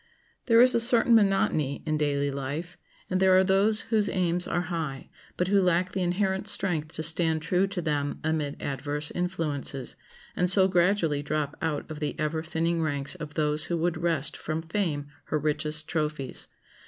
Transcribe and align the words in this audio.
There 0.47 0.61
is 0.61 0.73
a 0.73 0.79
certain 0.79 1.13
monotony 1.13 1.83
in 1.85 1.95
daily 1.95 2.31
life, 2.31 2.75
and 3.07 3.19
there 3.19 3.37
are 3.37 3.43
those 3.43 3.81
whose 3.93 4.09
aims 4.09 4.47
are 4.47 4.61
high, 4.73 5.11
but 5.37 5.47
who 5.49 5.61
lack 5.61 5.91
the 5.91 6.01
inherent 6.01 6.47
strength 6.47 6.87
to 6.95 7.03
stand 7.03 7.43
true 7.43 7.67
to 7.67 7.83
them 7.83 8.19
amid 8.23 8.59
adverse 8.59 9.11
influences, 9.11 9.95
and 10.35 10.49
so 10.49 10.67
gradually 10.67 11.21
drop 11.21 11.55
out 11.61 11.85
of 11.91 11.99
the 11.99 12.17
ever 12.19 12.41
thinning 12.41 12.81
ranks 12.81 13.13
of 13.13 13.35
those 13.35 13.65
who 13.65 13.77
would 13.77 13.95
wrest 14.01 14.35
from 14.35 14.63
Fame 14.63 15.05
her 15.25 15.37
richest 15.37 15.87
trophies. 15.87 16.47